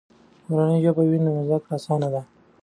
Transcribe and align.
که 0.43 0.47
مورنۍ 0.51 0.79
ژبه 0.85 1.03
وي، 1.09 1.19
نو 1.25 1.31
زده 1.47 1.57
کړه 1.63 1.73
آسانه 1.77 2.07
ده. 2.13 2.21